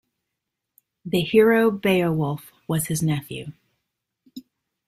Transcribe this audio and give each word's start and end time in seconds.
The 1.05 1.21
hero 1.21 1.69
Beowulf 1.69 2.51
was 2.67 2.87
his 2.87 3.03
nephew. 3.03 3.51